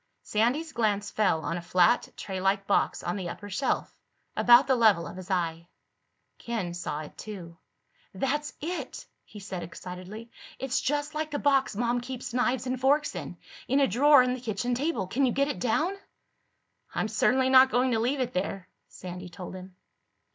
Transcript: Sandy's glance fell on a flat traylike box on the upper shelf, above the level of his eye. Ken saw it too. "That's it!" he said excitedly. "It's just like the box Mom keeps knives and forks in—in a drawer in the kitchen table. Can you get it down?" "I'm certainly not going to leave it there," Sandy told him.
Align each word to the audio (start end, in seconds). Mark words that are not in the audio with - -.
Sandy's 0.23 0.71
glance 0.71 1.11
fell 1.11 1.45
on 1.45 1.57
a 1.57 1.61
flat 1.61 2.09
traylike 2.17 2.65
box 2.65 3.03
on 3.03 3.17
the 3.17 3.29
upper 3.29 3.51
shelf, 3.51 3.95
above 4.35 4.65
the 4.65 4.75
level 4.75 5.05
of 5.05 5.15
his 5.15 5.29
eye. 5.29 5.67
Ken 6.39 6.73
saw 6.73 7.01
it 7.01 7.15
too. 7.19 7.55
"That's 8.11 8.51
it!" 8.61 9.05
he 9.25 9.39
said 9.39 9.61
excitedly. 9.61 10.31
"It's 10.57 10.81
just 10.81 11.13
like 11.13 11.29
the 11.29 11.37
box 11.37 11.75
Mom 11.75 12.01
keeps 12.01 12.33
knives 12.33 12.65
and 12.65 12.81
forks 12.81 13.13
in—in 13.13 13.79
a 13.79 13.85
drawer 13.87 14.23
in 14.23 14.33
the 14.33 14.41
kitchen 14.41 14.73
table. 14.73 15.05
Can 15.05 15.23
you 15.27 15.31
get 15.31 15.49
it 15.49 15.59
down?" 15.59 15.93
"I'm 16.95 17.07
certainly 17.07 17.49
not 17.51 17.69
going 17.69 17.91
to 17.91 17.99
leave 17.99 18.21
it 18.21 18.33
there," 18.33 18.69
Sandy 18.89 19.29
told 19.29 19.53
him. 19.53 19.75